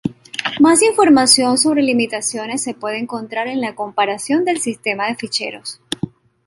[0.59, 5.79] Más información sobre limitaciones se puede encontrar en la comparación del sistema de ficheros.